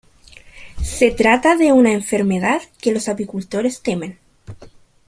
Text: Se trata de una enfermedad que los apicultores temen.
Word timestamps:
Se 0.81 1.11
trata 1.11 1.55
de 1.55 1.73
una 1.73 1.91
enfermedad 1.91 2.63
que 2.81 2.91
los 2.91 3.07
apicultores 3.07 3.83
temen. 3.83 4.17